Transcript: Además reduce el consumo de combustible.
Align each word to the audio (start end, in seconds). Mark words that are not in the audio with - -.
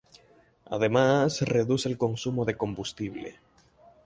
Además 0.65 1.41
reduce 1.43 1.87
el 1.87 1.99
consumo 1.99 2.43
de 2.43 2.57
combustible. 2.57 3.39